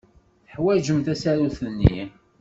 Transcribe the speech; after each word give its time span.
Teḥwajem 0.45 0.99
tasarut-nni? 1.05 1.99